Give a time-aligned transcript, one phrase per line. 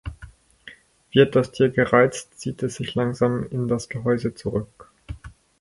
[1.11, 4.89] Wird das Tier gereizt, zieht es sich langsam in das Gehäuse zurück.